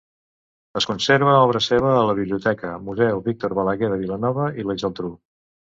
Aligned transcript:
Es 0.79 0.87
conserva 0.91 1.35
obra 1.41 1.61
seva 1.65 1.91
a 1.99 2.07
la 2.11 2.17
Biblioteca 2.21 2.73
Museu 2.87 3.23
Víctor 3.29 3.57
Balaguer 3.61 3.93
de 3.95 4.03
Vilanova 4.03 4.51
i 4.65 4.69
la 4.73 4.81
Geltrú. 4.85 5.17